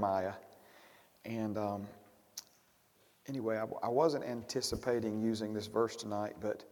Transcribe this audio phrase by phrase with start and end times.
[0.00, 0.32] Jeremiah.
[1.26, 1.86] And um,
[3.28, 6.64] anyway, I, I wasn't anticipating using this verse tonight, but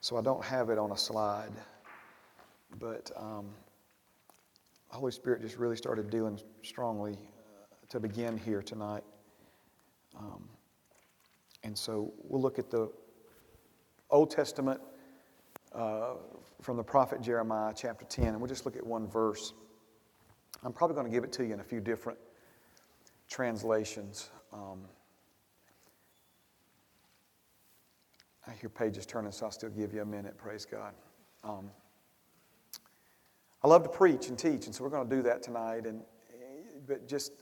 [0.00, 1.52] so I don't have it on a slide.
[2.80, 3.50] But um,
[4.90, 9.04] the Holy Spirit just really started dealing strongly uh, to begin here tonight.
[10.18, 10.48] Um,
[11.62, 12.90] and so we'll look at the
[14.08, 14.80] Old Testament
[15.74, 16.14] uh,
[16.62, 19.52] from the prophet Jeremiah, chapter 10, and we'll just look at one verse.
[20.64, 22.18] I'm probably going to give it to you in a few different
[23.32, 24.28] translations.
[24.52, 24.82] Um,
[28.46, 30.36] I hear pages turning, so I'll still give you a minute.
[30.36, 30.92] Praise God.
[31.42, 31.70] Um,
[33.64, 35.86] I love to preach and teach, and so we're going to do that tonight.
[35.86, 36.02] And
[36.86, 37.32] but just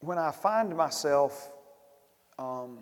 [0.00, 1.50] when I find myself,
[2.38, 2.78] um,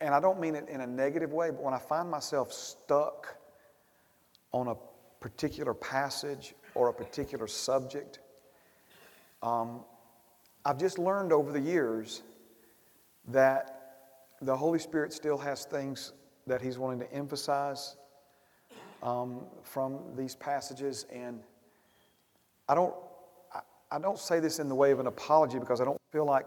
[0.00, 3.36] and I don't mean it in a negative way, but when I find myself stuck
[4.52, 4.74] on a
[5.20, 8.20] particular passage or a particular subject,
[9.42, 9.80] um,
[10.64, 12.22] I've just learned over the years
[13.28, 13.78] that
[14.40, 16.12] the Holy Spirit still has things
[16.46, 17.96] that He's wanting to emphasize
[19.02, 21.40] um, from these passages, and
[22.68, 22.94] I don't.
[23.90, 26.46] I, don't say this in the way of an apology because I don't feel like,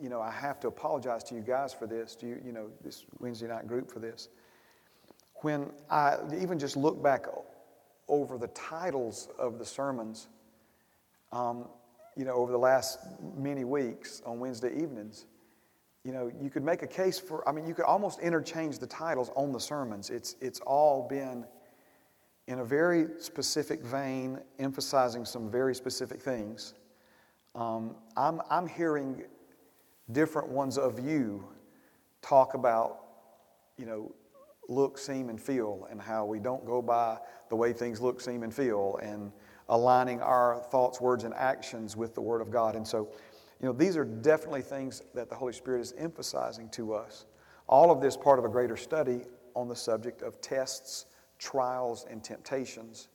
[0.00, 2.68] you know, I have to apologize to you guys for this, to you, you know,
[2.84, 4.28] this Wednesday night group for this.
[5.42, 7.26] When I even just look back
[8.06, 10.28] over the titles of the sermons,
[11.32, 11.66] um,
[12.16, 12.98] you know, over the last
[13.36, 15.26] many weeks on Wednesday evenings,
[16.02, 18.86] you know, you could make a case for, I mean, you could almost interchange the
[18.86, 20.08] titles on the sermons.
[20.08, 21.44] It's, it's all been
[22.46, 26.74] in a very specific vein, emphasizing some very specific things.
[27.54, 29.24] Um, I'm, I'm hearing
[30.12, 31.44] different ones of you
[32.22, 33.00] talk about,
[33.76, 34.12] you know,
[34.68, 38.42] look, seem, and feel, and how we don't go by the way things look, seem,
[38.42, 39.32] and feel, and
[39.68, 42.76] aligning our thoughts, words, and actions with the Word of God.
[42.76, 43.08] And so,
[43.60, 47.26] you know, these are definitely things that the Holy Spirit is emphasizing to us.
[47.68, 49.22] All of this part of a greater study
[49.54, 51.06] on the subject of tests,
[51.38, 53.08] trials, and temptations,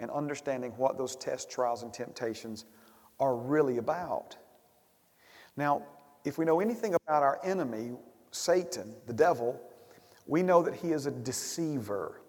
[0.00, 2.66] and understanding what those tests, trials, and temptations
[3.20, 4.36] are really about.
[5.56, 5.82] Now,
[6.24, 7.92] if we know anything about our enemy,
[8.30, 9.60] Satan, the devil,
[10.26, 12.20] we know that he is a deceiver.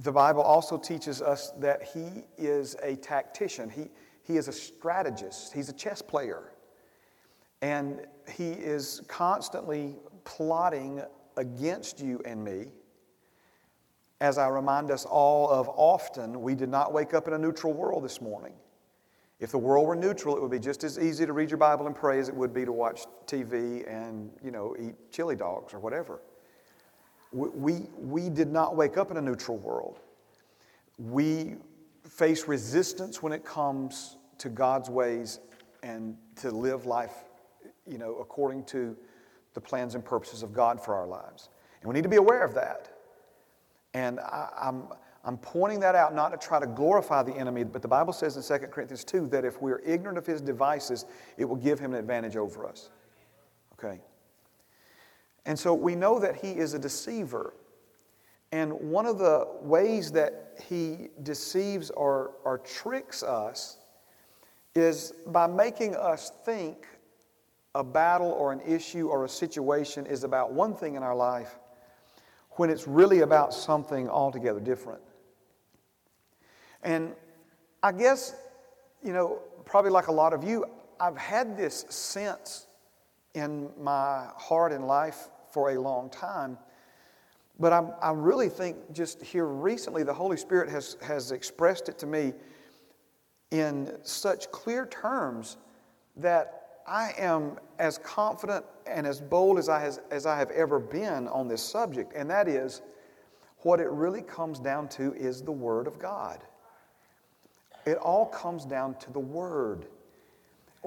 [0.00, 3.70] The Bible also teaches us that he is a tactician.
[3.70, 3.88] He,
[4.22, 6.52] he is a strategist, he's a chess player.
[7.62, 11.02] And he is constantly plotting
[11.36, 12.66] against you and me.
[14.20, 17.72] As I remind us all of often, we did not wake up in a neutral
[17.72, 18.54] world this morning.
[19.38, 21.86] If the world were neutral, it would be just as easy to read your Bible
[21.86, 25.74] and pray as it would be to watch TV and, you know, eat chili dogs
[25.74, 26.20] or whatever.
[27.36, 30.00] We, we, did not wake up in a neutral world.
[30.98, 31.56] We
[32.08, 35.40] face resistance when it comes to God's ways
[35.82, 37.12] and to live life,
[37.86, 38.96] you know, according to
[39.52, 41.50] the plans and purposes of God for our lives.
[41.82, 42.88] And we need to be aware of that.
[43.92, 44.84] And I, I'm,
[45.22, 48.36] I'm pointing that out not to try to glorify the enemy, but the Bible says
[48.36, 51.04] in 2 Corinthians 2 that if we're ignorant of his devices,
[51.36, 52.88] it will give him an advantage over us.
[53.74, 54.00] Okay?
[55.46, 57.54] And so we know that he is a deceiver.
[58.52, 63.78] And one of the ways that he deceives or, or tricks us
[64.74, 66.86] is by making us think
[67.76, 71.56] a battle or an issue or a situation is about one thing in our life
[72.52, 75.02] when it's really about something altogether different.
[76.82, 77.14] And
[77.82, 78.34] I guess,
[79.02, 80.64] you know, probably like a lot of you,
[80.98, 82.66] I've had this sense
[83.34, 86.58] in my heart and life for a long time.
[87.58, 91.96] But I'm, i really think just here recently, the Holy Spirit has, has expressed it
[92.00, 92.34] to me
[93.52, 95.56] in such clear terms
[96.18, 100.78] that I am as confident and as bold as I, has, as I have ever
[100.78, 102.82] been on this subject, and that is
[103.60, 106.40] what it really comes down to is the Word of God.
[107.86, 109.86] It all comes down to the Word.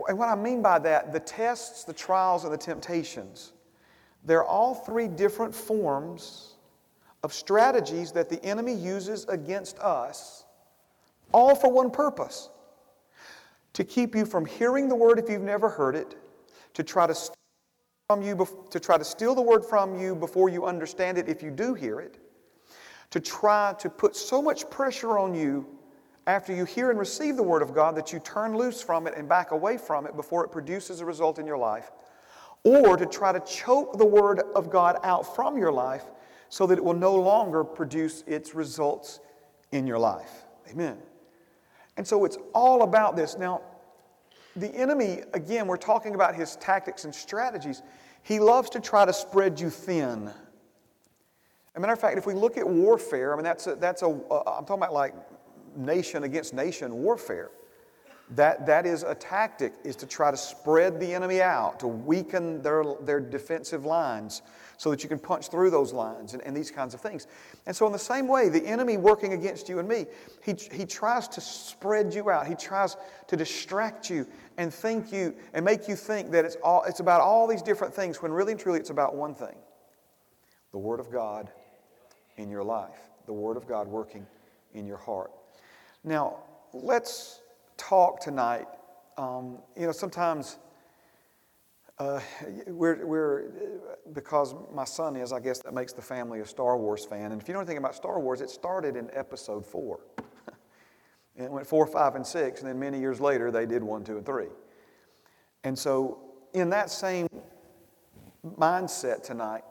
[0.08, 3.54] And what I mean by that, the tests, the trials, and the temptations,
[4.26, 6.56] they're all three different forms
[7.24, 10.46] of strategies that the enemy uses against us
[11.34, 12.50] all for one purpose
[13.74, 16.16] to keep you from hearing the word if you've never heard it,
[16.74, 17.16] to try to
[18.08, 21.44] from you to try to steal the word from you before you understand it if
[21.44, 22.18] you do hear it,
[23.12, 25.66] to try to put so much pressure on you
[26.26, 29.14] after you hear and receive the word of God that you turn loose from it
[29.16, 31.92] and back away from it before it produces a result in your life,
[32.64, 36.04] or to try to choke the word of God out from your life
[36.50, 39.20] so that it will no longer produce its results
[39.72, 40.46] in your life.
[40.70, 40.98] Amen.
[41.98, 43.38] And so it's all about this.
[43.38, 43.62] Now,
[44.56, 47.82] the enemy, again, we're talking about his tactics and strategies.
[48.24, 50.28] He loves to try to spread you thin.
[50.28, 50.34] As
[51.76, 54.08] a matter of fact, if we look at warfare, I mean, that's a, that's a
[54.08, 55.14] uh, I'm talking about like
[55.76, 57.52] nation against nation warfare.
[58.36, 62.62] That, that is a tactic, is to try to spread the enemy out, to weaken
[62.62, 64.44] their, their defensive lines
[64.78, 67.26] so that you can punch through those lines and, and these kinds of things.
[67.66, 70.06] And so, in the same way, the enemy working against you and me,
[70.44, 72.46] he, he tries to spread you out.
[72.46, 72.98] He tries
[73.28, 74.28] to distract you
[74.58, 77.94] and think you and make you think that it's, all, it's about all these different
[77.94, 79.56] things when really and truly it's about one thing
[80.72, 81.50] the Word of God
[82.38, 84.28] in your life, the Word of God working
[84.74, 85.32] in your heart.
[86.04, 86.38] Now,
[86.74, 87.42] let's
[87.80, 88.68] talk tonight.
[89.18, 90.60] Um, you know, sometimes
[91.98, 92.20] uh,
[92.68, 93.52] we're, we're,
[94.14, 97.32] because my son is, I guess that makes the family a Star Wars fan.
[97.32, 100.02] And if you know anything about Star Wars, it started in episode four.
[101.36, 104.04] and it went four, five, and six, and then many years later they did one,
[104.04, 104.48] two, and three.
[105.64, 106.20] And so,
[106.54, 107.28] in that same
[108.58, 109.64] mindset tonight,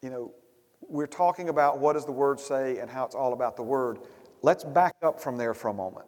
[0.00, 0.32] you know,
[0.80, 3.98] we're talking about what does the Word say and how it's all about the Word.
[4.42, 6.06] Let's back up from there for a moment.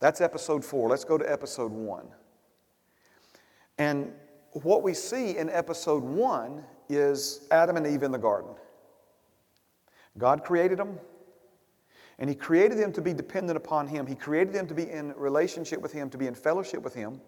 [0.00, 0.88] That's episode four.
[0.88, 2.06] Let's go to episode one.
[3.78, 4.12] And
[4.52, 8.50] what we see in episode one is Adam and Eve in the garden.
[10.16, 10.98] God created them,
[12.18, 14.06] and He created them to be dependent upon Him.
[14.06, 17.20] He created them to be in relationship with Him, to be in fellowship with Him.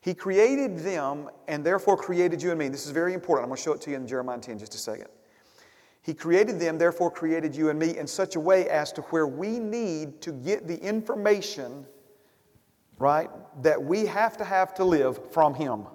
[0.00, 2.68] He created them and therefore created you and me.
[2.68, 3.44] This is very important.
[3.44, 5.08] I'm going to show it to you in Jeremiah 10 just a second.
[6.10, 9.28] He created them, therefore created you and me in such a way as to where
[9.28, 11.86] we need to get the information,
[12.98, 13.30] right,
[13.62, 15.86] that we have to have to live from Him.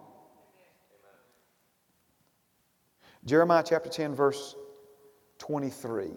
[3.25, 4.55] Jeremiah chapter 10, verse
[5.39, 6.11] 23.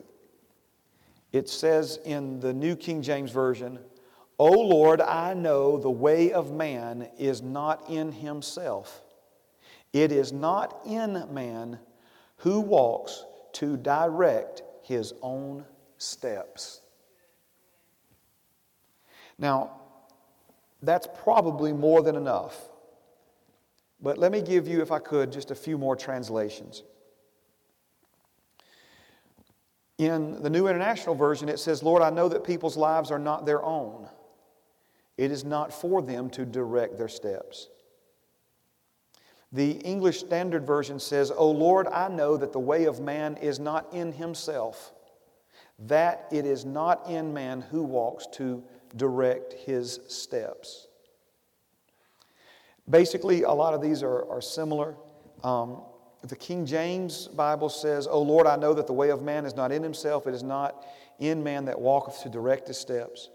[1.33, 3.81] It says in the New King James Version,
[4.39, 9.03] O Lord, I know the way of man is not in himself.
[9.93, 11.81] It is not in man
[12.37, 13.25] who walks
[13.55, 15.65] to direct his own
[15.99, 16.81] steps.
[19.39, 19.73] Now,
[20.83, 22.57] that's probably more than enough.
[24.01, 26.83] But let me give you, if I could, just a few more translations.
[29.99, 33.45] In the New International Version, it says, Lord, I know that people's lives are not
[33.45, 34.09] their own.
[35.17, 37.69] It is not for them to direct their steps.
[39.53, 43.59] The English Standard Version says, O Lord, I know that the way of man is
[43.59, 44.93] not in himself,
[45.79, 48.63] that it is not in man who walks to
[48.97, 50.87] direct his steps.
[52.89, 54.95] Basically, a lot of these are, are similar.
[55.43, 55.83] Um,
[56.23, 59.55] the King James Bible says, O Lord, I know that the way of man is
[59.55, 60.85] not in himself, it is not
[61.19, 63.31] in man that walketh to direct his steps.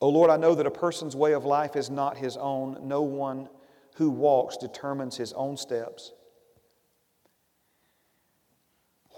[0.00, 2.78] O Lord, I know that a person's way of life is not his own.
[2.82, 3.48] No one
[3.94, 6.12] who walks determines his own steps.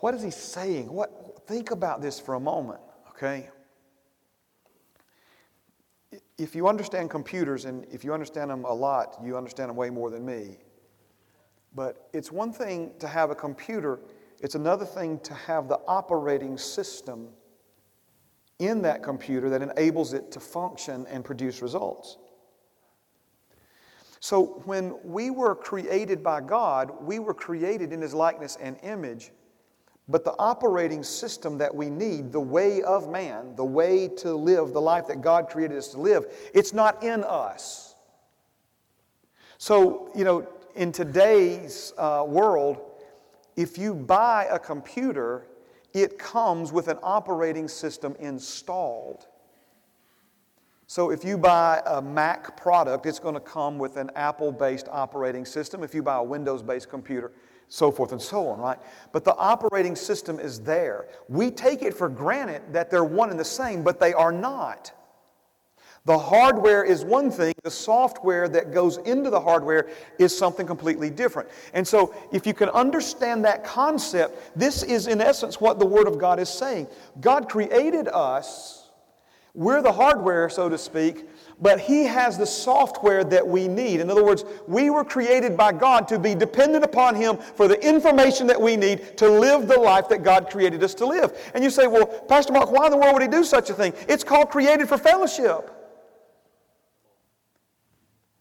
[0.01, 0.93] What is he saying?
[0.93, 2.81] What, think about this for a moment,
[3.11, 3.49] okay?
[6.37, 9.91] If you understand computers, and if you understand them a lot, you understand them way
[9.91, 10.59] more than me.
[11.75, 14.01] But it's one thing to have a computer,
[14.41, 17.29] it's another thing to have the operating system
[18.59, 22.19] in that computer that enables it to function and produce results.
[24.25, 29.33] So, when we were created by God, we were created in His likeness and image.
[30.09, 34.73] But the operating system that we need, the way of man, the way to live
[34.73, 37.97] the life that God created us to live, it's not in us.
[39.59, 42.81] So, you know, in today's uh, world,
[43.57, 45.49] if you buy a computer,
[45.93, 49.27] it comes with an operating system installed.
[50.87, 54.89] So if you buy a Mac product, it's going to come with an Apple based
[54.91, 55.83] operating system.
[55.83, 57.33] If you buy a Windows based computer,
[57.69, 58.79] so forth and so on, right?
[59.13, 61.07] But the operating system is there.
[61.29, 64.93] We take it for granted that they're one and the same, but they are not.
[66.07, 69.89] The hardware is one thing, the software that goes into the hardware
[70.19, 71.49] is something completely different.
[71.73, 76.07] And so, if you can understand that concept, this is in essence what the Word
[76.07, 76.89] of God is saying.
[77.23, 78.84] God created us
[79.55, 81.29] we're the hardware, so to speak,
[81.61, 84.01] but He has the software that we need.
[84.01, 87.81] In other words, we were created by God to be dependent upon Him for the
[87.87, 91.53] information that we need to live the life that God created us to live.
[91.55, 93.75] And you say, well, Pastor Mark, why in the world would He do such a
[93.75, 93.93] thing?
[94.09, 95.71] It's called created for fellowship.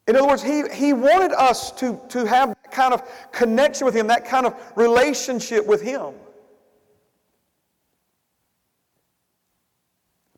[0.08, 3.96] In other words, he, he wanted us to, to have that kind of connection with
[3.96, 6.14] Him, that kind of relationship with Him.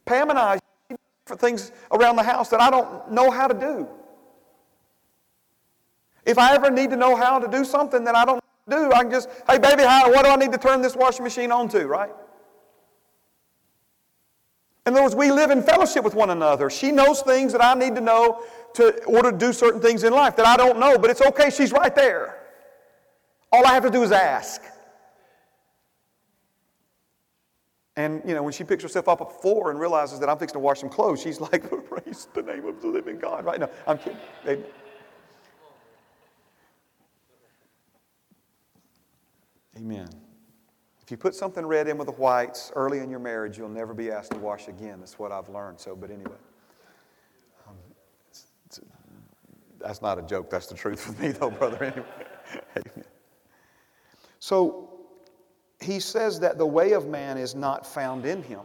[0.06, 0.60] Pam and I,
[1.26, 3.88] for things around the house that I don't know how to do.
[6.26, 9.04] If I ever need to know how to do something that I don't do, I
[9.04, 11.70] can just, hey, baby, how, what do I need to turn this washing machine on
[11.70, 12.12] to, right?
[14.88, 16.70] In other words, we live in fellowship with one another.
[16.70, 18.44] She knows things that I need to know
[18.76, 21.50] to order to do certain things in life that I don't know, but it's okay,
[21.50, 22.38] she's right there.
[23.52, 24.62] All I have to do is ask.
[27.98, 30.38] And, you know, when she picks herself up at the floor and realizes that I'm
[30.38, 33.46] fixing to wash some clothes, she's like, praise the name of the living God.
[33.46, 34.64] Right now, I'm kidding.
[39.78, 40.10] Amen.
[41.02, 43.94] If you put something red in with the whites early in your marriage, you'll never
[43.94, 45.00] be asked to wash again.
[45.00, 45.80] That's what I've learned.
[45.80, 46.32] So, but anyway,
[47.68, 47.76] um,
[48.28, 48.82] it's, it's,
[49.80, 50.50] that's not a joke.
[50.50, 51.78] That's the truth for me, though, brother.
[52.76, 53.06] Anyway, Amen.
[54.40, 54.95] So,
[55.86, 58.62] he says that the way of man is not found in him.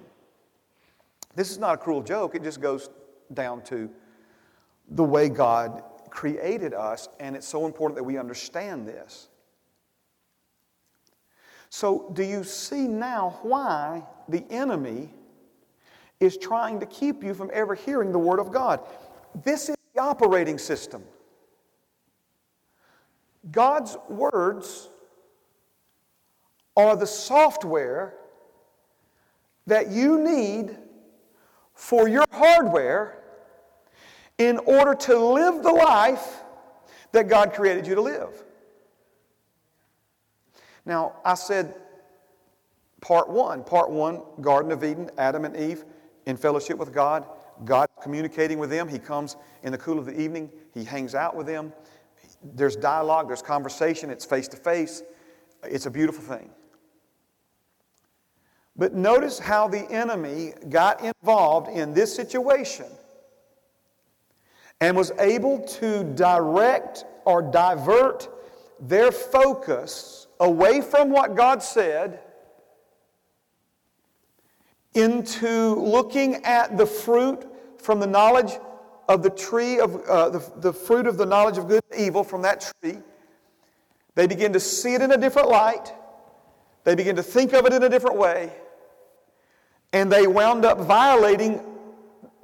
[1.37, 2.35] This is not a cruel joke.
[2.35, 2.91] It just goes
[3.33, 3.91] down to
[4.89, 9.29] the way God created us, and it's so important that we understand this.
[11.69, 15.15] So, do you see now why the enemy
[16.19, 18.81] is trying to keep you from ever hearing the Word of God?
[19.45, 21.05] This is the operating system.
[23.53, 24.91] God's words
[26.77, 28.15] are the software
[29.67, 30.77] that you need
[31.75, 33.23] for your hardware
[34.39, 36.43] in order to live the life
[37.13, 38.45] that God created you to live.
[40.87, 41.75] Now, I said
[43.01, 43.65] part one.
[43.65, 45.85] Part one, Garden of Eden, Adam and Eve
[46.27, 47.27] in fellowship with God.
[47.65, 48.89] God communicating with them.
[48.89, 51.73] He comes in the cool of the evening, He hangs out with them.
[52.43, 55.03] There's dialogue, there's conversation, it's face to face.
[55.63, 56.51] It's a beautiful thing.
[58.81, 62.87] But notice how the enemy got involved in this situation
[64.81, 68.27] and was able to direct or divert
[68.81, 72.21] their focus away from what God said
[74.95, 77.45] into looking at the fruit
[77.77, 78.59] from the knowledge
[79.11, 82.25] of the tree of uh, the, the fruit of the knowledge of good and evil
[82.25, 82.97] from that tree.
[84.15, 85.93] They begin to see it in a different light.
[86.85, 88.51] They begin to think of it in a different way.
[89.93, 91.61] And they wound up violating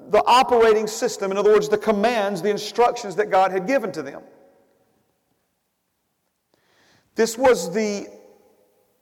[0.08, 4.02] the operating system, in other words, the commands, the instructions that God had given to
[4.02, 4.22] them.
[7.14, 8.08] This was the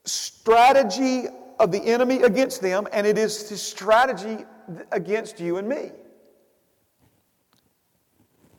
[0.04, 1.26] strategy
[1.58, 4.44] of the enemy against them, and it is the strategy
[4.92, 5.90] against you and me.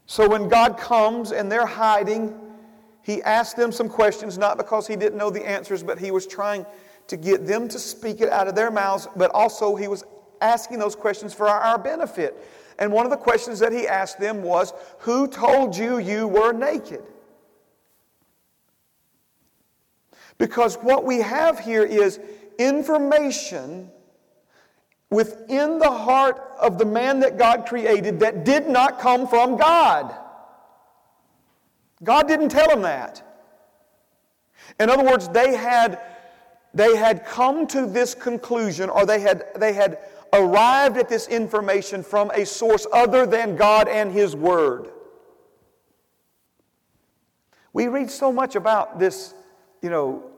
[0.05, 2.39] So when God comes and they're hiding,
[3.01, 6.27] he asked them some questions, not because he didn't know the answers, but he was
[6.27, 6.65] trying
[7.07, 10.03] to get them to speak it out of their mouths, but also he was
[10.41, 12.35] asking those questions for our, benefit.
[12.77, 16.51] And one of the questions that he asked them was, Who told you you were
[16.51, 17.03] naked?
[20.37, 22.19] Because what we have here is
[22.57, 23.89] information
[25.09, 30.13] within the heart of the man that God created that did not come from God.
[32.03, 33.21] God didn't tell him that.
[34.79, 36.01] In other words, they had,
[36.75, 39.97] they had come to this conclusion or they had, they had
[40.33, 44.91] arrived at this information from a source other than God and His Word.
[47.71, 49.33] We read so much about this,
[49.81, 50.29] you know,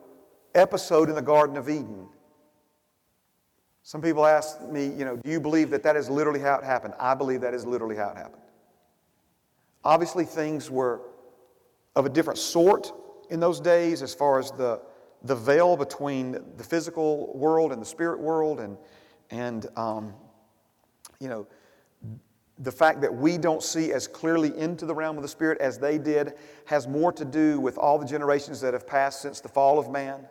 [0.54, 2.08] episode in the Garden of Eden.
[3.82, 6.64] Some people ask me, you know, do you believe that that is literally how it
[6.64, 6.94] happened?
[7.00, 8.44] I believe that is literally how it happened.
[9.84, 11.02] Obviously, things were
[11.96, 12.92] of a different sort
[13.30, 14.82] in those days as far as the,
[15.24, 18.78] the veil between the physical world and the spirit world, and,
[19.32, 20.14] and um,
[21.20, 21.48] you know,
[22.60, 25.78] the fact that we don't see as clearly into the realm of the spirit as
[25.78, 26.34] they did
[26.66, 29.90] has more to do with all the generations that have passed since the fall of
[29.90, 30.28] man.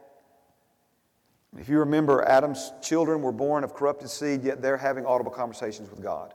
[1.59, 5.89] If you remember, Adam's children were born of corrupted seed, yet they're having audible conversations
[5.91, 6.35] with God.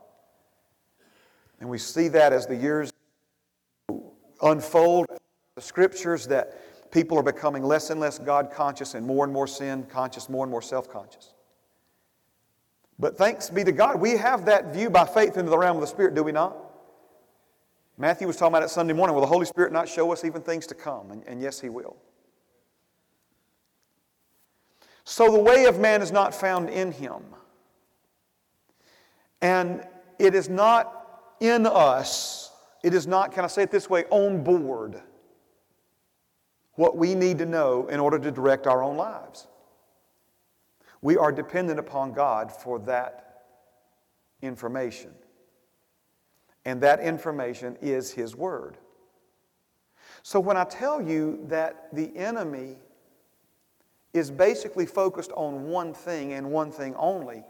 [1.60, 2.92] And we see that as the years
[4.42, 5.06] unfold,
[5.56, 6.60] the scriptures that
[6.92, 10.44] people are becoming less and less God conscious and more and more sin conscious, more
[10.44, 11.34] and more self conscious.
[13.00, 15.82] But thanks be to God, we have that view by faith into the realm of
[15.82, 16.56] the Spirit, do we not?
[17.98, 19.16] Matthew was talking about it Sunday morning.
[19.16, 21.12] Will the Holy Spirit not show us even things to come?
[21.12, 21.98] And, and yes, He will.
[25.04, 27.22] So the way of man is not found in him.
[29.42, 29.86] And
[30.20, 32.52] it is not in us,
[32.84, 35.02] it is not, can I say it this way, on board
[36.76, 39.48] what we need to know in order to direct our own lives.
[41.02, 43.44] We are dependent upon God for that
[44.42, 45.12] information.
[46.66, 48.78] And that information is His Word.
[50.24, 52.78] So when I tell you that the enemy
[54.14, 57.44] is basically focused on one thing and one thing only,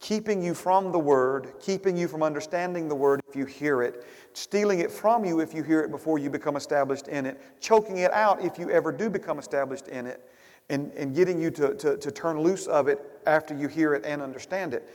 [0.00, 4.06] keeping you from the Word, keeping you from understanding the Word if you hear it,
[4.32, 7.98] stealing it from you if you hear it before you become established in it, choking
[7.98, 10.26] it out if you ever do become established in it,
[10.70, 14.04] and, and getting you to, to, to turn loose of it after you hear it
[14.04, 14.88] and understand it.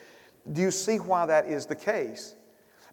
[0.51, 2.35] Do you see why that is the case?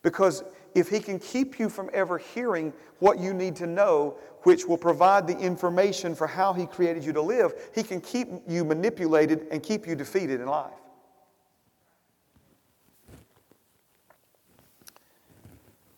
[0.03, 4.67] Because if he can keep you from ever hearing what you need to know, which
[4.67, 8.65] will provide the information for how he created you to live, he can keep you
[8.65, 10.82] manipulated and keep you defeated in life.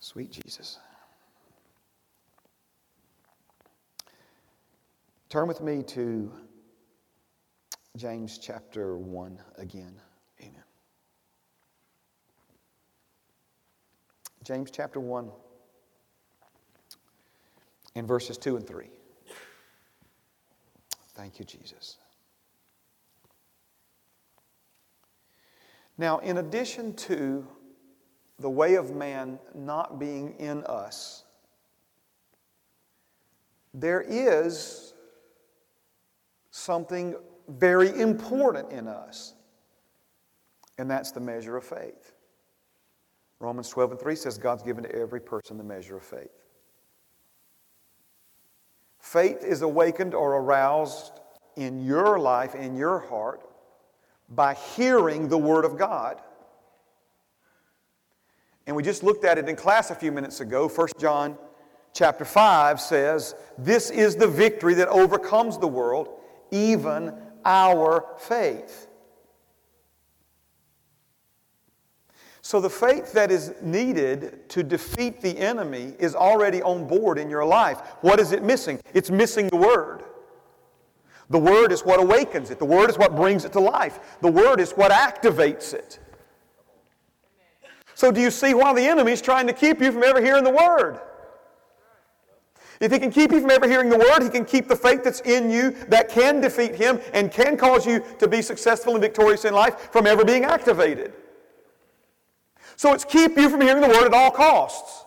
[0.04, 0.80] Sweet Jesus.
[5.30, 6.30] Turn with me to
[7.96, 9.98] James chapter 1 again.
[10.42, 10.62] Amen.
[14.42, 15.30] James chapter 1
[17.94, 18.84] in verses 2 and 3.
[21.14, 21.96] Thank you, Jesus.
[25.96, 27.46] Now, in addition to
[28.38, 31.24] the way of man not being in us,
[33.72, 34.94] there is
[36.50, 37.16] something
[37.48, 39.34] very important in us,
[40.78, 42.12] and that's the measure of faith.
[43.40, 46.44] Romans 12 and 3 says God's given to every person the measure of faith.
[49.00, 51.20] Faith is awakened or aroused
[51.56, 53.42] in your life, in your heart,
[54.30, 56.20] by hearing the Word of God.
[58.66, 60.68] And we just looked at it in class a few minutes ago.
[60.68, 61.36] 1 John
[61.92, 66.08] chapter 5 says, This is the victory that overcomes the world,
[66.50, 68.88] even our faith.
[72.40, 77.30] So, the faith that is needed to defeat the enemy is already on board in
[77.30, 77.78] your life.
[78.02, 78.80] What is it missing?
[78.92, 80.04] It's missing the Word.
[81.30, 84.30] The Word is what awakens it, the Word is what brings it to life, the
[84.30, 85.98] Word is what activates it.
[87.94, 90.44] So, do you see why the enemy is trying to keep you from ever hearing
[90.44, 91.00] the Word?
[92.80, 95.04] If he can keep you from ever hearing the word, he can keep the faith
[95.04, 99.00] that's in you that can defeat him and can cause you to be successful and
[99.00, 101.12] victorious in life from ever being activated.
[102.76, 105.03] So it's keep you from hearing the word at all costs.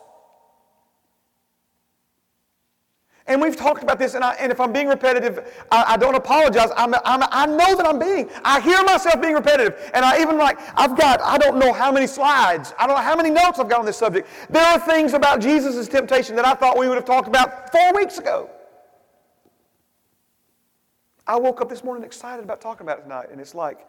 [3.27, 6.15] And we've talked about this, and, I, and if I'm being repetitive, I, I don't
[6.15, 6.69] apologize.
[6.77, 8.29] I'm, I'm, i know that I'm being.
[8.45, 9.91] I hear myself being repetitive.
[9.93, 13.01] And I even like, I've got, I don't know how many slides, I don't know
[13.01, 14.29] how many notes I've got on this subject.
[14.49, 17.93] There are things about Jesus' temptation that I thought we would have talked about four
[17.93, 18.49] weeks ago.
[21.27, 23.85] I woke up this morning excited about talking about it tonight, and it's like,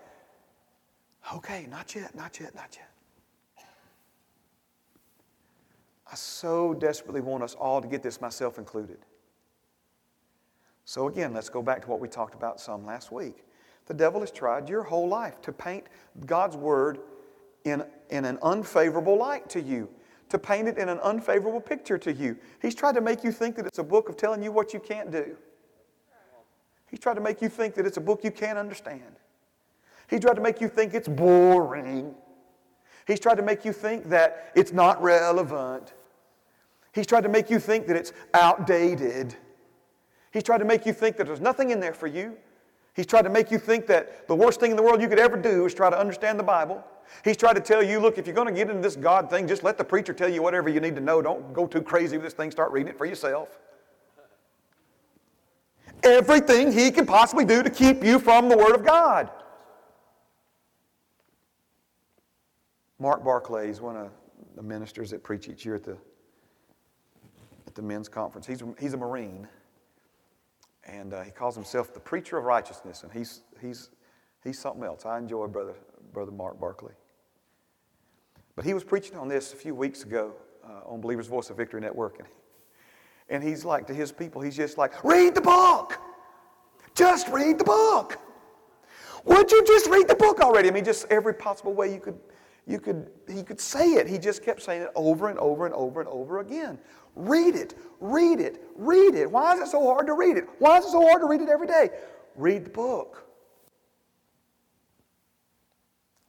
[1.32, 2.90] okay, not yet, not yet, not yet.
[6.10, 8.98] I so desperately want us all to get this, myself included.
[10.88, 13.44] So, again, let's go back to what we talked about some last week.
[13.84, 15.84] The devil has tried your whole life to paint
[16.24, 17.00] God's word
[17.64, 19.90] in, in an unfavorable light to you,
[20.30, 22.38] to paint it in an unfavorable picture to you.
[22.62, 24.80] He's tried to make you think that it's a book of telling you what you
[24.80, 25.36] can't do.
[26.90, 29.16] He's tried to make you think that it's a book you can't understand.
[30.08, 32.14] He tried to make you think it's boring.
[33.06, 35.92] He's tried to make you think that it's not relevant.
[36.94, 39.36] He's tried to make you think that it's outdated.
[40.32, 42.36] He's tried to make you think that there's nothing in there for you.
[42.94, 45.20] He's tried to make you think that the worst thing in the world you could
[45.20, 46.84] ever do is try to understand the Bible.
[47.24, 49.46] He's tried to tell you, look, if you're going to get into this God thing,
[49.46, 51.22] just let the preacher tell you whatever you need to know.
[51.22, 52.50] Don't go too crazy with this thing.
[52.50, 53.58] Start reading it for yourself.
[56.02, 59.30] Everything he can possibly do to keep you from the Word of God.
[62.98, 64.10] Mark Barclay is one of
[64.56, 65.96] the ministers that preach each year at the,
[67.66, 68.46] at the men's conference.
[68.46, 69.46] He's, he's a Marine.
[70.88, 73.90] And uh, he calls himself the preacher of righteousness, and he's, he's,
[74.42, 75.04] he's something else.
[75.04, 75.74] I enjoy Brother,
[76.12, 76.94] Brother Mark Barclay.
[78.56, 80.32] But he was preaching on this a few weeks ago
[80.64, 82.18] uh, on Believer's Voice of Victory Network.
[82.18, 82.28] And,
[83.28, 85.98] and he's like, to his people, he's just like, read the book.
[86.94, 88.18] Just read the book.
[89.24, 90.68] Would you just read the book already?
[90.68, 92.18] I mean, just every possible way you could,
[92.68, 94.06] you could, he could say it.
[94.06, 96.78] He just kept saying it over and over and over and over again.
[97.16, 99.28] Read it, read it, read it.
[99.28, 100.44] Why is it so hard to read it?
[100.58, 101.88] Why is it so hard to read it every day?
[102.36, 103.24] Read the book.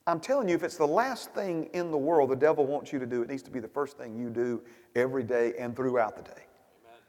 [0.08, 2.99] I'm telling you, if it's the last thing in the world the devil wants you
[2.99, 4.63] to do, it needs to be the first thing you do
[4.95, 6.32] every day and throughout the day.
[6.32, 6.99] Amen.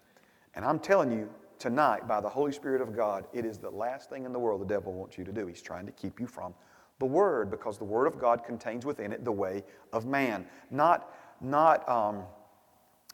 [0.57, 4.11] And I'm telling you, tonight, by the Holy Spirit of God, it is the last
[4.11, 5.47] thing in the world the devil wants you to do.
[5.47, 6.53] He's trying to keep you from
[7.01, 10.47] the Word because the Word of God contains within it the way of man.
[10.71, 12.23] Not not, um,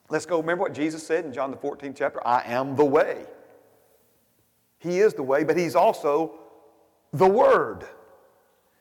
[0.09, 2.27] let's go, remember what Jesus said in John the 14th chapter?
[2.27, 3.25] I am the way.
[4.79, 6.38] He is the way, but He's also
[7.12, 7.85] the Word.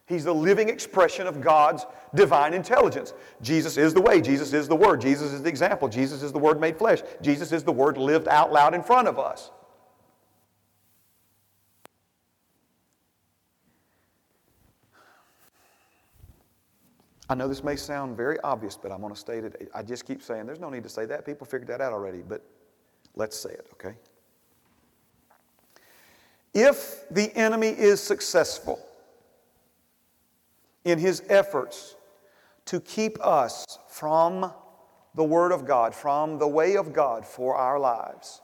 [0.07, 3.13] He's the living expression of God's divine intelligence.
[3.41, 4.21] Jesus is the way.
[4.21, 5.01] Jesus is the Word.
[5.01, 5.87] Jesus is the example.
[5.87, 7.01] Jesus is the Word made flesh.
[7.21, 9.51] Jesus is the Word lived out loud in front of us.
[17.29, 19.69] I know this may sound very obvious, but I'm going to state it.
[19.73, 21.25] I just keep saying there's no need to say that.
[21.25, 22.43] People figured that out already, but
[23.15, 23.95] let's say it, okay?
[26.53, 28.79] If the enemy is successful
[30.83, 31.95] in his efforts
[32.65, 34.53] to keep us from
[35.15, 38.41] the Word of God, from the way of God for our lives,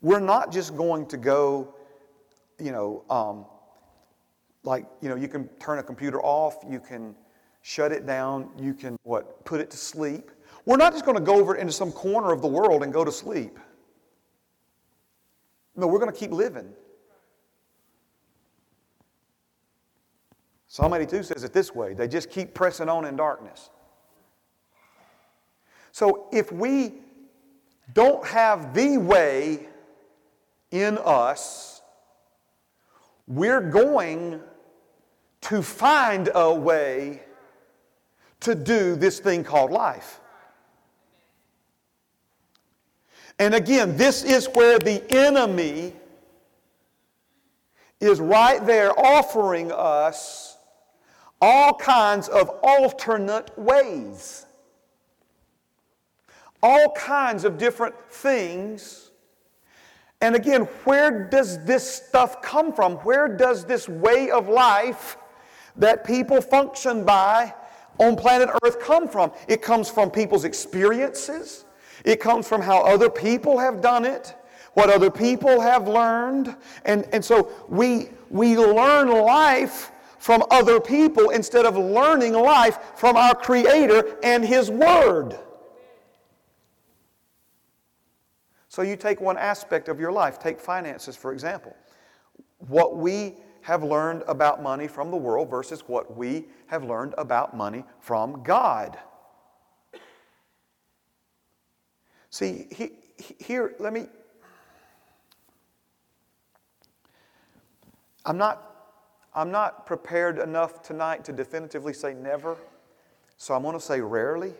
[0.00, 1.74] we're not just going to go,
[2.58, 3.44] you know, um,
[4.62, 7.14] like, you know, you can turn a computer off, you can
[7.66, 9.42] shut it down, you can what?
[9.46, 10.30] Put it to sleep.
[10.66, 13.06] We're not just going to go over into some corner of the world and go
[13.06, 13.58] to sleep.
[15.74, 16.68] No, we're going to keep living.
[20.68, 23.70] Psalm 82 says it this way they just keep pressing on in darkness.
[25.90, 26.92] So if we
[27.94, 29.68] don't have the way
[30.70, 31.80] in us,
[33.26, 34.42] we're going
[35.40, 37.22] to find a way
[38.44, 40.20] to do this thing called life.
[43.38, 45.92] And again, this is where the enemy
[48.00, 50.56] is right there offering us
[51.40, 54.46] all kinds of alternate ways.
[56.62, 59.10] All kinds of different things.
[60.20, 62.96] And again, where does this stuff come from?
[62.98, 65.16] Where does this way of life
[65.76, 67.52] that people function by
[67.98, 69.32] on planet Earth come from?
[69.48, 71.64] It comes from people's experiences,
[72.04, 74.34] it comes from how other people have done it,
[74.74, 76.56] what other people have learned.
[76.84, 83.16] And, and so we, we learn life from other people instead of learning life from
[83.16, 85.38] our Creator and His Word.
[88.68, 91.76] So you take one aspect of your life, take finances, for example.
[92.58, 97.56] What we have learned about money from the world versus what we have learned about
[97.56, 98.98] money from God.
[102.28, 104.06] See, he, he, here, let me.
[108.26, 108.98] I'm not,
[109.34, 112.58] I'm not prepared enough tonight to definitively say never,
[113.38, 114.52] so I'm going to say rarely.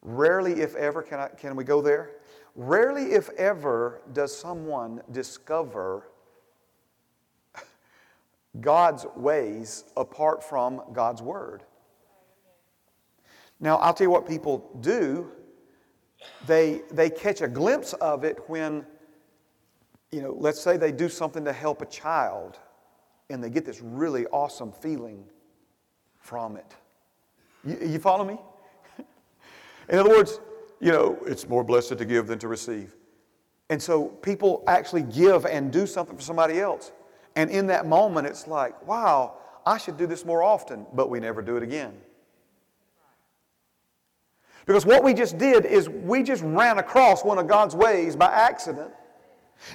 [0.00, 2.12] Rarely, if ever, can, I, can we go there?
[2.54, 6.04] Rarely, if ever, does someone discover
[8.58, 11.62] God's ways apart from God's Word.
[13.60, 15.30] Now, I'll tell you what people do.
[16.46, 18.84] They, they catch a glimpse of it when,
[20.10, 22.58] you know, let's say they do something to help a child
[23.28, 25.24] and they get this really awesome feeling
[26.18, 26.74] from it.
[27.64, 28.38] You, you follow me?
[29.88, 30.40] In other words,
[30.80, 32.96] you know, it's more blessed to give than to receive.
[33.68, 36.92] And so people actually give and do something for somebody else.
[37.40, 41.20] And in that moment, it's like, wow, I should do this more often, but we
[41.20, 41.94] never do it again.
[44.66, 48.26] Because what we just did is we just ran across one of God's ways by
[48.26, 48.90] accident,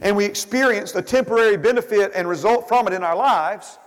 [0.03, 3.79] and we experienced a temporary benefit and result from it in our lives.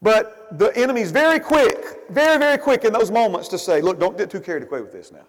[0.00, 4.16] But the enemy's very quick, very, very quick in those moments to say, look, don't
[4.16, 5.26] get too carried away with this now.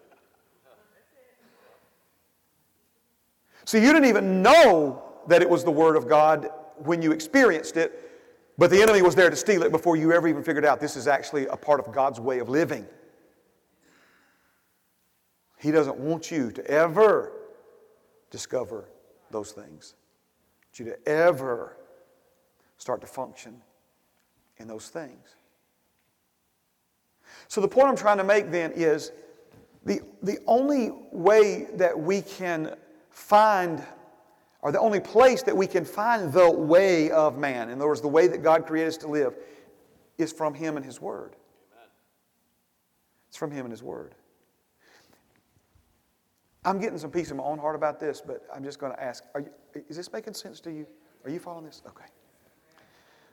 [3.66, 7.78] See, you didn't even know that it was the Word of God when you experienced
[7.78, 8.12] it,
[8.58, 10.96] but the enemy was there to steal it before you ever even figured out this
[10.96, 12.86] is actually a part of God's way of living.
[15.60, 17.32] He doesn't want you to ever
[18.30, 18.86] discover
[19.32, 19.96] those things.
[20.76, 21.78] You to ever
[22.78, 23.62] start to function
[24.58, 25.36] in those things.
[27.48, 29.14] So the point I'm trying to make then is
[29.86, 32.76] the, the only way that we can
[33.10, 33.82] find
[34.66, 38.02] are the only place that we can find the way of man, in other words,
[38.02, 39.36] the way that God created us to live,
[40.18, 41.36] is from Him and His Word.
[41.72, 41.90] Amen.
[43.28, 44.16] It's from Him and His Word.
[46.66, 49.04] I'm getting some peace in my own heart about this, but I'm just going to
[49.04, 49.46] ask you,
[49.88, 50.88] is this making sense to you?
[51.24, 51.84] Are you following this?
[51.88, 52.08] Okay.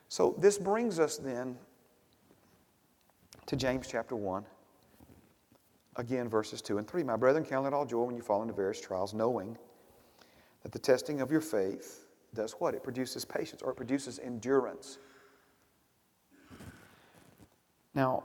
[0.09, 1.57] So this brings us then
[3.47, 4.45] to James chapter 1.
[5.97, 7.03] Again, verses 2 and 3.
[7.05, 9.57] My brethren, count it all joy when you fall into various trials, knowing
[10.63, 12.75] that the testing of your faith does what?
[12.75, 14.99] It produces patience or it produces endurance.
[17.95, 18.25] Now,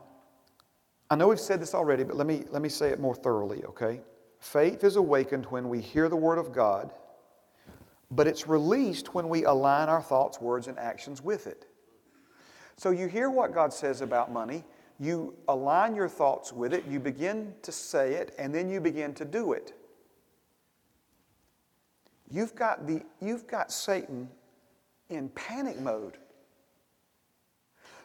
[1.10, 3.64] I know we've said this already, but let me, let me say it more thoroughly,
[3.66, 4.02] okay?
[4.40, 6.92] Faith is awakened when we hear the Word of God,
[8.12, 11.66] but it's released when we align our thoughts, words, and actions with it.
[12.78, 14.64] So you hear what God says about money,
[15.00, 19.14] you align your thoughts with it, you begin to say it, and then you begin
[19.16, 19.74] to do it.
[22.30, 24.30] You've got, the, you've got Satan
[25.10, 26.18] in panic mode.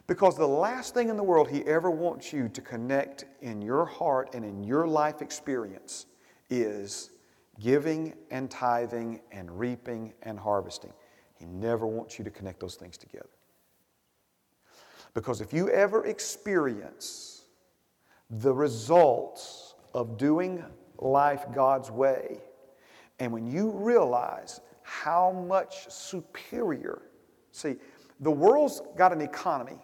[0.07, 3.85] Because the last thing in the world he ever wants you to connect in your
[3.85, 6.07] heart and in your life experience
[6.49, 7.11] is
[7.59, 10.91] giving and tithing and reaping and harvesting.
[11.35, 13.29] He never wants you to connect those things together.
[15.13, 17.43] Because if you ever experience
[18.29, 20.63] the results of doing
[20.97, 22.39] life God's way,
[23.23, 27.03] and when you realize how much superior,
[27.53, 27.77] see,
[28.19, 29.77] the world's got an economy.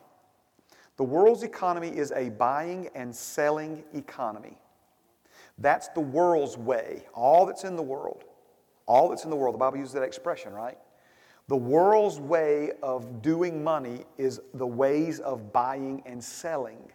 [0.97, 4.57] The world's economy is a buying and selling economy.
[5.57, 8.25] That's the world's way, all that's in the world.
[8.85, 9.55] All that's in the world.
[9.55, 10.77] The Bible uses that expression, right?
[11.47, 16.91] The world's way of doing money is the ways of buying and selling.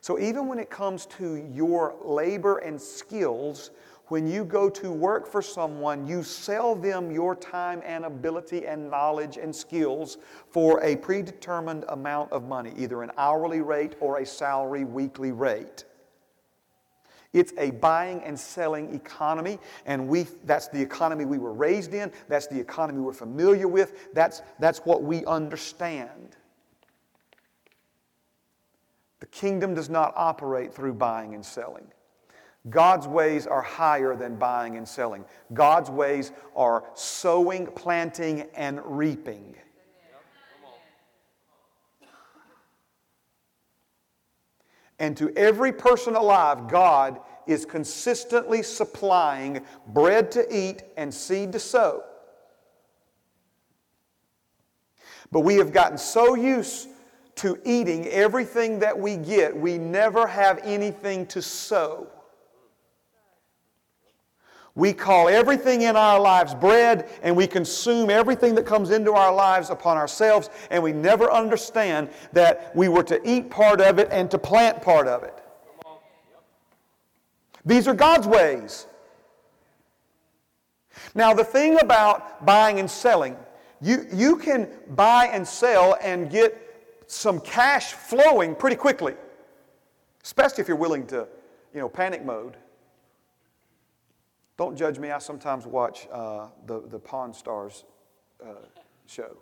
[0.00, 3.70] So even when it comes to your labor and skills,
[4.08, 8.88] when you go to work for someone, you sell them your time and ability and
[8.88, 14.26] knowledge and skills for a predetermined amount of money, either an hourly rate or a
[14.26, 15.84] salary weekly rate.
[17.32, 22.12] It's a buying and selling economy, and we, that's the economy we were raised in,
[22.28, 26.36] that's the economy we're familiar with, that's, that's what we understand.
[29.18, 31.88] The kingdom does not operate through buying and selling.
[32.68, 35.24] God's ways are higher than buying and selling.
[35.52, 39.54] God's ways are sowing, planting, and reaping.
[44.98, 51.60] And to every person alive, God is consistently supplying bread to eat and seed to
[51.60, 52.02] sow.
[55.30, 56.88] But we have gotten so used
[57.36, 62.08] to eating everything that we get, we never have anything to sow.
[64.76, 69.34] We call everything in our lives bread, and we consume everything that comes into our
[69.34, 74.08] lives upon ourselves, and we never understand that we were to eat part of it
[74.12, 75.34] and to plant part of it.
[77.64, 78.86] These are God's ways.
[81.14, 83.34] Now, the thing about buying and selling,
[83.80, 89.14] you, you can buy and sell and get some cash flowing pretty quickly,
[90.22, 91.26] especially if you're willing to,
[91.72, 92.58] you know, panic mode.
[94.56, 95.10] Don't judge me.
[95.10, 97.84] I sometimes watch uh, the, the Pawn Stars
[98.42, 98.54] uh,
[99.06, 99.36] show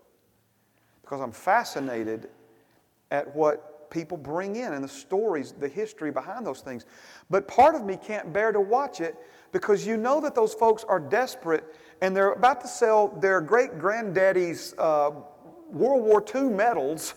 [1.03, 2.29] because I'm fascinated
[3.11, 6.85] at what people bring in and the stories, the history behind those things.
[7.31, 9.15] But part of me can't bear to watch it
[9.53, 13.79] because you know that those folks are desperate and they're about to sell their great
[13.79, 15.13] granddaddy's uh,
[15.71, 17.15] World War II medals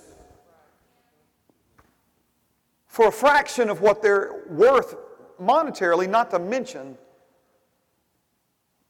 [2.86, 4.96] for a fraction of what they're worth
[5.42, 6.98] monetarily, not to mention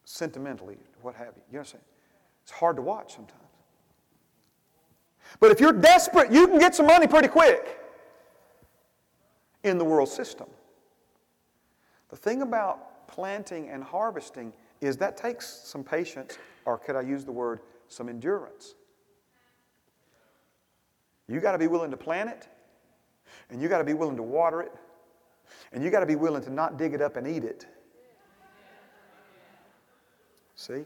[0.07, 1.41] sentimentally, what have you.
[1.51, 1.83] You understand?
[2.43, 3.41] It's hard to watch sometimes.
[5.41, 7.77] But if you're desperate, you can get some money pretty quick
[9.63, 10.47] in the world system.
[12.07, 17.25] The thing about planting and harvesting is that takes some patience, or could I use
[17.25, 18.75] the word, some endurance.
[21.27, 22.47] You got to be willing to plant it,
[23.49, 24.71] and you got to be willing to water it,
[25.73, 27.65] and you got to be willing to not dig it up and eat it.
[30.57, 30.85] See?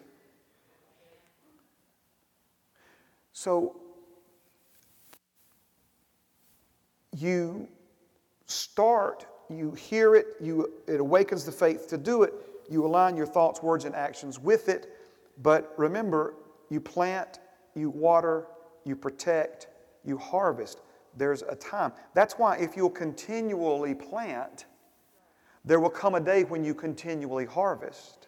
[3.32, 3.78] So,
[7.18, 7.68] you
[8.46, 12.34] start, you hear it, you, it awakens the faith to do it,
[12.70, 14.94] you align your thoughts, words, and actions with it.
[15.42, 16.36] But remember,
[16.70, 17.40] you plant,
[17.74, 18.48] you water,
[18.84, 19.68] you protect,
[20.04, 20.82] you harvest.
[21.16, 21.94] There's a time.
[22.14, 24.66] That's why if you'll continually plant,
[25.64, 28.28] there will come a day when you continually harvest.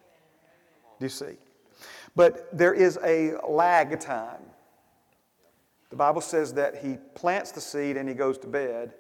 [1.00, 1.38] Do you see?
[2.16, 4.42] But there is a lag time.
[5.90, 8.94] The Bible says that he plants the seed and he goes to bed,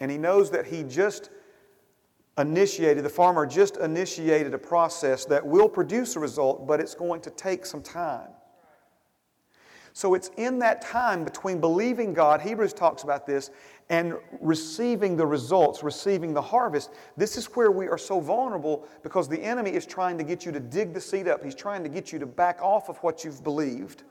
[0.00, 1.30] and he knows that he just
[2.38, 7.20] initiated, the farmer just initiated a process that will produce a result, but it's going
[7.20, 8.28] to take some time.
[9.96, 13.50] So it's in that time between believing God, Hebrews talks about this,
[13.90, 16.90] and receiving the results, receiving the harvest.
[17.16, 20.50] This is where we are so vulnerable because the enemy is trying to get you
[20.50, 21.44] to dig the seed up.
[21.44, 24.02] He's trying to get you to back off of what you've believed.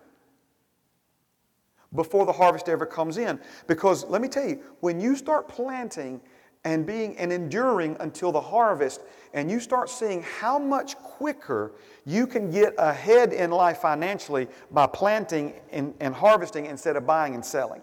[1.95, 3.39] before the harvest ever comes in.
[3.67, 6.21] Because let me tell you, when you start planting
[6.65, 9.01] and being and enduring until the harvest,
[9.33, 11.73] and you start seeing how much quicker
[12.05, 17.35] you can get ahead in life financially by planting and, and harvesting instead of buying
[17.35, 17.81] and selling.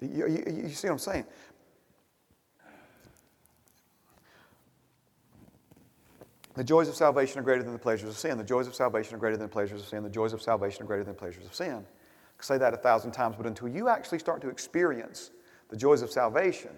[0.00, 1.24] You, you, you see what I'm saying?
[6.54, 8.38] The joys of salvation are greater than the pleasures of sin.
[8.38, 10.02] The joys of salvation are greater than the pleasures of sin.
[10.02, 11.84] The joys of salvation are greater than the pleasures of sin.
[12.38, 15.30] I say that a thousand times, but until you actually start to experience
[15.68, 16.70] the joys of salvation,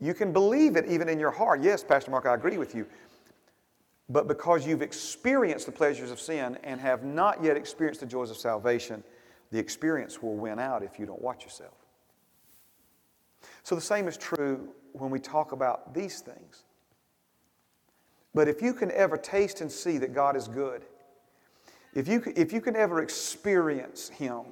[0.00, 1.62] you can believe it even in your heart.
[1.62, 2.86] Yes, Pastor Mark, I agree with you.
[4.08, 8.30] But because you've experienced the pleasures of sin and have not yet experienced the joys
[8.30, 9.02] of salvation,
[9.50, 11.74] the experience will win out if you don't watch yourself.
[13.62, 16.64] So the same is true when we talk about these things.
[18.34, 20.84] But if you can ever taste and see that God is good,
[21.94, 24.42] if you, if you can ever experience Him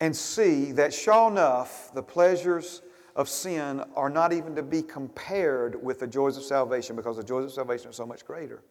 [0.00, 2.82] and see that, sure enough, the pleasures
[3.16, 7.24] of sin are not even to be compared with the joys of salvation because the
[7.24, 8.62] joys of salvation are so much greater.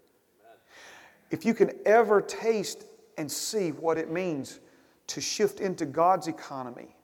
[1.31, 2.85] If you can ever taste
[3.17, 4.59] and see what it means
[5.07, 6.95] to shift into God's economy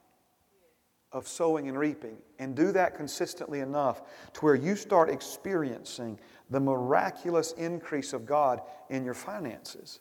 [1.11, 4.01] of sowing and reaping and do that consistently enough
[4.33, 9.99] to where you start experiencing the miraculous increase of God in your finances.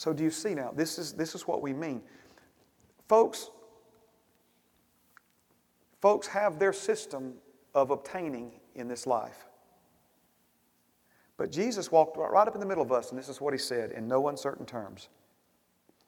[0.00, 0.72] So, do you see now?
[0.74, 2.00] This is, this is what we mean.
[3.06, 3.50] Folks,
[6.00, 7.34] folks have their system
[7.74, 9.44] of obtaining in this life.
[11.36, 13.58] But Jesus walked right up in the middle of us, and this is what he
[13.58, 15.10] said in no uncertain terms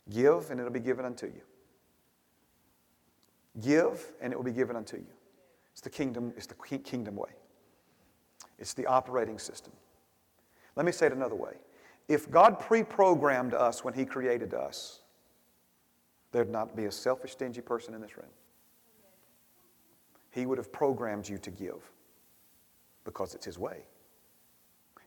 [0.09, 1.43] Give, and it'll be given unto you.
[3.61, 5.13] Give, and it will be given unto you.
[5.73, 7.33] It's the kingdom, it's the kingdom way.
[8.59, 9.75] It's the operating system.
[10.77, 11.59] Let me say it another way.
[12.09, 15.01] If God pre programmed us when He created us,
[16.33, 18.31] there'd not be a selfish, stingy person in this room.
[20.31, 21.91] He would have programmed you to give
[23.05, 23.85] because it's His way.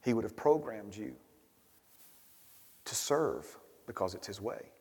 [0.04, 1.16] He would have programmed you
[2.86, 4.72] to serve because it's His way.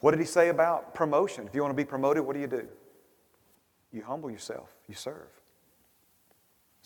[0.00, 1.46] What did He say about promotion?
[1.46, 2.68] If you want to be promoted, what do you do?
[3.92, 5.28] You humble yourself, you serve.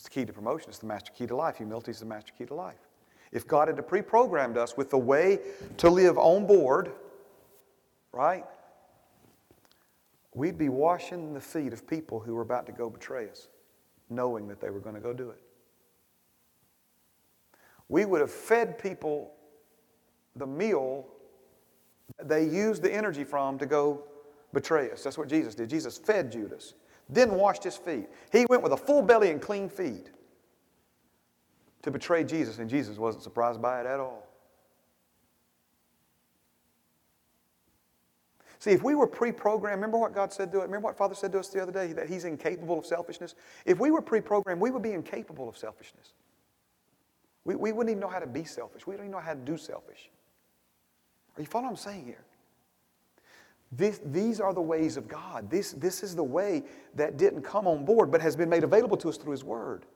[0.00, 1.58] It's the key to promotion, it's the master key to life.
[1.58, 2.88] Humility is the master key to life.
[3.32, 5.40] If God had pre programmed us with the way
[5.76, 6.92] to live on board,
[8.10, 8.46] right,
[10.32, 13.48] we'd be washing the feet of people who were about to go betray us,
[14.08, 15.42] knowing that they were going to go do it.
[17.90, 19.32] We would have fed people
[20.34, 21.08] the meal
[22.22, 24.04] they used the energy from to go
[24.54, 25.02] betray us.
[25.02, 25.68] That's what Jesus did.
[25.68, 26.72] Jesus fed Judas
[27.12, 28.08] then washed his feet.
[28.32, 30.10] He went with a full belly and clean feet
[31.82, 34.26] to betray Jesus, and Jesus wasn't surprised by it at all.
[38.58, 40.64] See, if we were pre programmed, remember what God said to it?
[40.64, 41.94] Remember what Father said to us the other day?
[41.94, 43.34] That He's incapable of selfishness?
[43.64, 46.12] If we were pre programmed, we would be incapable of selfishness.
[47.44, 48.86] We, we wouldn't even know how to be selfish.
[48.86, 50.10] We don't even know how to do selfish.
[51.36, 52.24] Are you following what I'm saying here?
[53.72, 55.48] This, these are the ways of God.
[55.48, 56.64] This, this is the way
[56.96, 59.86] that didn't come on board, but has been made available to us through His Word.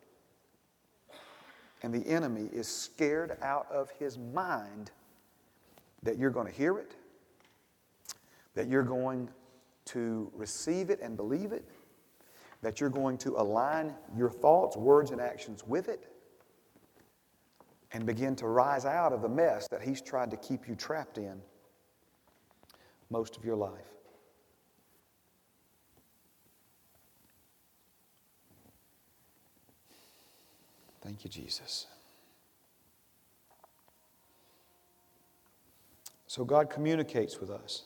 [1.84, 4.90] And the enemy is scared out of his mind
[6.02, 6.96] that you're going to hear it,
[8.54, 9.28] that you're going
[9.86, 11.68] to receive it and believe it,
[12.62, 16.10] that you're going to align your thoughts, words, and actions with it,
[17.92, 21.18] and begin to rise out of the mess that he's tried to keep you trapped
[21.18, 21.38] in
[23.10, 23.70] most of your life.
[31.02, 31.86] Thank you, Jesus.
[36.26, 37.84] So God communicates with us.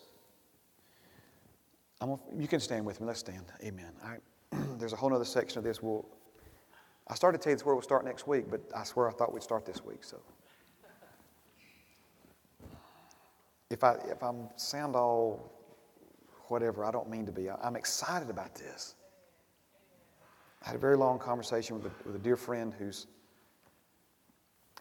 [2.01, 3.09] A, you can stand with me.
[3.09, 3.45] Let's stand.
[3.63, 3.91] Amen.
[4.79, 5.83] there's a whole other section of this.
[5.83, 6.07] We'll,
[7.09, 9.13] I started to tell you this where we'll start next week, but I swear I
[9.13, 10.05] thought we'd start this week.
[10.05, 10.21] So.
[13.71, 15.53] If I if I'm sound all
[16.49, 17.51] whatever, I don't mean to be.
[17.51, 18.95] I'm excited about this.
[20.63, 23.07] I had a very long conversation with a, with a dear friend who's,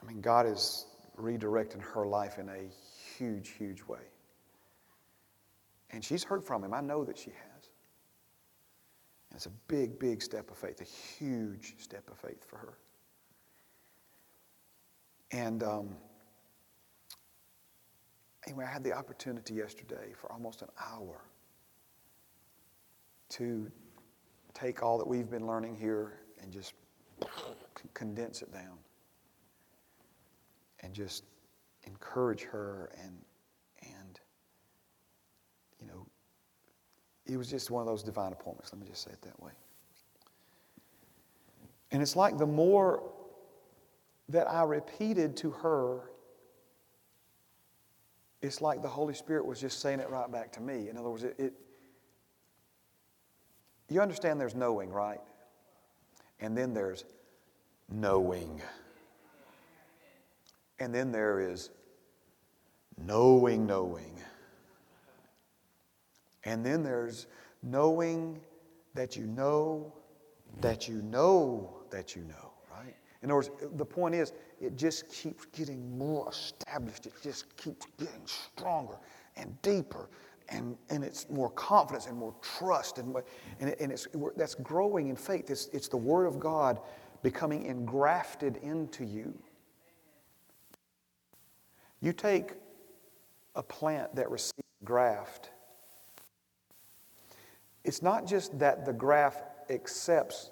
[0.02, 0.88] I mean, God is
[1.20, 2.70] redirecting her life in a
[3.18, 4.00] huge, huge way.
[5.92, 6.74] And she's heard from him.
[6.74, 7.70] I know that she has.
[9.30, 12.78] And it's a big, big step of faith, a huge step of faith for her.
[15.32, 15.96] And um,
[18.48, 21.20] Anyway, I had the opportunity yesterday for almost an hour
[23.30, 23.70] to
[24.54, 26.74] take all that we've been learning here and just
[27.94, 28.78] condense it down
[30.80, 31.26] and just
[31.84, 33.18] encourage her and
[33.82, 34.20] and
[35.82, 36.08] you know
[37.26, 39.52] it was just one of those divine appointments let me just say it that way.
[41.92, 43.04] And it's like the more
[44.30, 46.12] that i repeated to her
[48.42, 51.10] it's like the holy spirit was just saying it right back to me in other
[51.10, 51.54] words it, it
[53.90, 55.22] you understand there's knowing right
[56.40, 57.06] and then there's
[57.90, 58.62] knowing
[60.80, 61.70] and then there is
[62.98, 64.14] knowing, knowing.
[66.44, 67.28] And then there's
[67.62, 68.40] knowing
[68.94, 69.94] that you know
[70.62, 72.54] that you know that you know?
[73.24, 77.06] In other words, the point is, it just keeps getting more established.
[77.06, 78.98] It just keeps getting stronger
[79.36, 80.10] and deeper.
[80.50, 83.00] And, and it's more confidence and more trust.
[83.00, 83.16] And,
[83.60, 85.50] and, and it's, that's growing in faith.
[85.50, 86.80] It's, it's the Word of God
[87.22, 89.34] becoming engrafted into you.
[92.00, 92.54] You take
[93.56, 95.50] a plant that receives graft,
[97.84, 100.52] it's not just that the graft accepts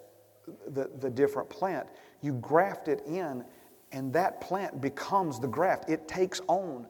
[0.69, 1.87] the, the different plant,
[2.21, 3.43] you graft it in,
[3.91, 5.89] and that plant becomes the graft.
[5.89, 6.87] It takes on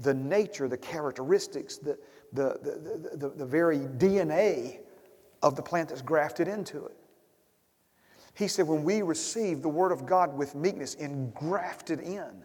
[0.00, 1.98] the nature, the characteristics, the,
[2.32, 4.80] the, the, the, the very DNA
[5.42, 6.96] of the plant that's grafted into it.
[8.34, 12.42] He said, when we receive the Word of God with meekness, engrafted in,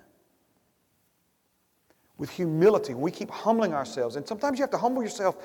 [2.20, 2.94] with humility.
[2.94, 4.16] We keep humbling ourselves.
[4.16, 5.38] And sometimes you have to humble yourself.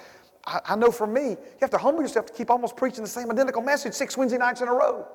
[0.44, 3.08] I, I, know for me, you have to humble yourself to keep almost preaching the
[3.08, 5.06] same identical message six Wednesday nights in a row.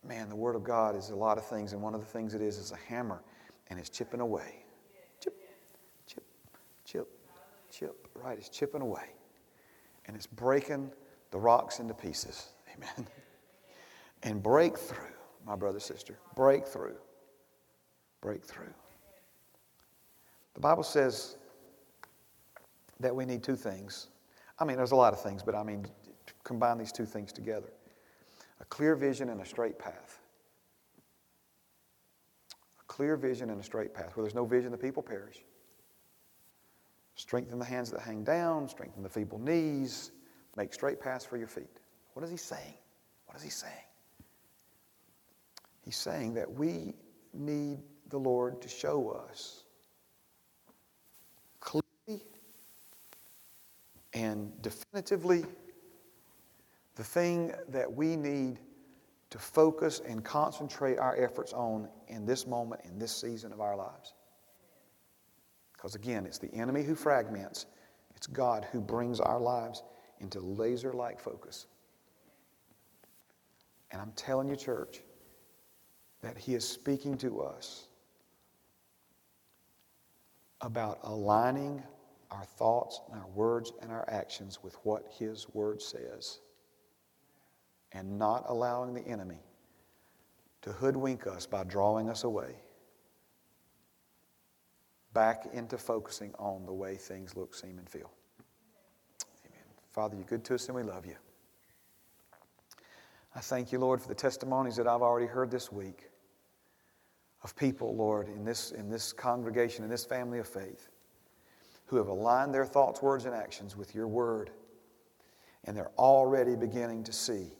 [0.11, 2.33] man, the Word of God is a lot of things, and one of the things
[2.33, 3.23] it is is a hammer,
[3.69, 4.65] and it's chipping away.
[5.21, 5.33] Chip,
[6.05, 6.23] chip,
[6.83, 7.07] chip,
[7.71, 8.07] chip.
[8.13, 9.05] Right, it's chipping away.
[10.07, 10.91] And it's breaking
[11.31, 12.49] the rocks into pieces.
[12.75, 13.07] Amen.
[14.23, 15.13] And breakthrough,
[15.45, 16.95] my brother, sister, breakthrough
[18.19, 18.69] breakthrough.
[20.53, 21.37] The Bible says
[22.99, 24.09] that we need two things.
[24.59, 25.87] I mean, there's a lot of things, but I mean,
[26.43, 27.71] combine these two things together
[28.61, 30.19] a clear vision and a straight path.
[32.79, 34.15] A clear vision and a straight path.
[34.15, 35.43] Where there's no vision, the people perish.
[37.15, 40.11] Strengthen the hands that hang down, strengthen the feeble knees,
[40.55, 41.79] make straight paths for your feet.
[42.13, 42.75] What is he saying?
[43.25, 43.73] What is he saying?
[45.83, 46.93] He's saying that we
[47.33, 49.63] need the Lord to show us
[51.59, 52.23] clearly
[54.13, 55.45] and definitively
[57.01, 58.59] the thing that we need
[59.31, 63.75] to focus and concentrate our efforts on in this moment, in this season of our
[63.75, 64.13] lives.
[65.73, 67.65] Because again, it's the enemy who fragments,
[68.15, 69.81] it's God who brings our lives
[70.19, 71.65] into laser like focus.
[73.89, 75.01] And I'm telling you, church,
[76.21, 77.87] that He is speaking to us
[80.61, 81.81] about aligning
[82.29, 86.41] our thoughts and our words and our actions with what His Word says
[87.93, 89.43] and not allowing the enemy
[90.61, 92.55] to hoodwink us by drawing us away
[95.13, 98.11] back into focusing on the way things look, seem, and feel.
[99.45, 99.63] Amen.
[99.91, 101.15] Father, you're good to us and we love you.
[103.35, 106.09] I thank you, Lord, for the testimonies that I've already heard this week
[107.43, 110.89] of people, Lord, in this, in this congregation, in this family of faith,
[111.85, 114.51] who have aligned their thoughts, words, and actions with your word.
[115.65, 117.51] And they're already beginning to see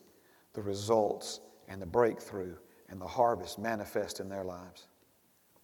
[0.53, 2.55] the results and the breakthrough
[2.89, 4.87] and the harvest manifest in their lives.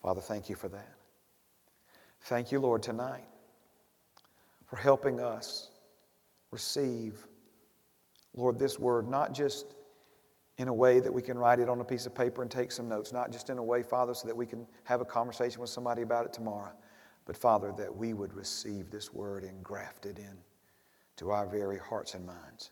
[0.02, 0.94] Father, thank you for that.
[2.22, 3.26] Thank you, Lord, tonight
[4.66, 5.70] for helping us
[6.52, 7.26] receive,
[8.36, 9.76] Lord, this word, not just
[10.58, 12.72] in a way that we can write it on a piece of paper and take
[12.72, 15.62] some notes, not just in a way, Father, so that we can have a conversation
[15.62, 16.72] with somebody about it tomorrow,
[17.26, 20.38] but Father, that we would receive this word and graft it in
[21.18, 22.72] to our very hearts and minds.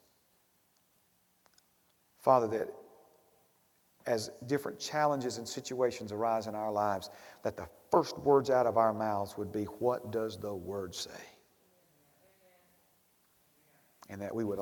[2.26, 2.74] Father, that
[4.08, 7.12] as different challenges and situations arise in our lives,
[7.44, 11.12] that the first words out of our mouths would be, What does the word say?
[14.10, 14.58] And that we would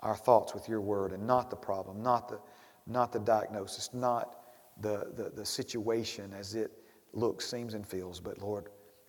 [0.00, 2.38] our thoughts with your word and not the problem, not the,
[2.86, 4.44] not the diagnosis, not
[4.82, 6.70] the, the, the situation as it
[7.14, 8.66] looks, seems, and feels, but Lord,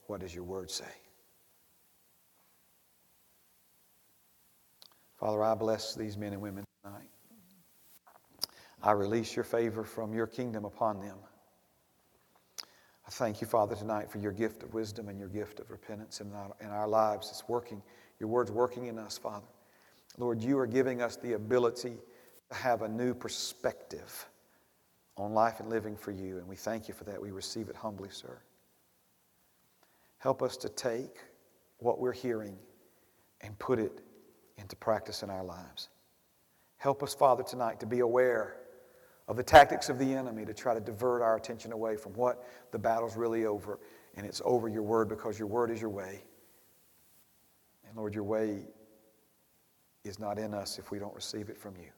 [0.07, 0.85] what does your word say?
[5.19, 6.63] Father, I bless these men and women.
[8.81, 11.17] I release your favor from your kingdom upon them.
[13.09, 16.21] I thank you, Father, tonight for your gift of wisdom and your gift of repentance
[16.21, 16.31] in
[16.69, 17.29] our, lives.
[17.29, 17.81] It's working.
[18.19, 19.47] Your word's working in us, Father.
[20.17, 21.97] Lord, you are giving us the ability
[22.49, 24.27] to have a new perspective
[25.17, 27.21] on life and living for you, and we thank you for that.
[27.21, 28.39] We receive it humbly, sir.
[30.19, 31.17] Help us to take
[31.79, 32.57] what we're hearing
[33.41, 34.01] and put it
[34.57, 35.89] into practice in our lives.
[36.77, 38.58] Help us, Father, tonight to be aware
[39.29, 42.43] of the tactics of the enemy to try to divert our attention away from what
[42.71, 43.79] the battle's really over.
[44.17, 46.23] And it's over your word because your word is your way.
[47.87, 48.65] And Lord, your way
[50.03, 51.89] is not in us if we don't receive it from you.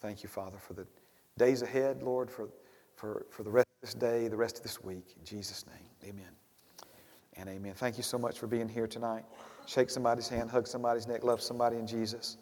[0.00, 0.86] Thank you, Father, for the
[1.38, 2.50] days ahead, Lord, for,
[2.96, 5.14] for, for the rest of this day, the rest of this week.
[5.18, 6.30] In Jesus' name, amen
[7.36, 7.72] and amen.
[7.74, 9.24] Thank you so much for being here tonight.
[9.64, 12.36] Shake somebody's hand, hug somebody's neck, love somebody in Jesus.